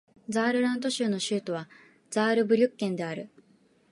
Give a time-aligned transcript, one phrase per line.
[0.27, 1.69] ザールラント州の州都は
[2.09, 3.29] ザールブリュッケンである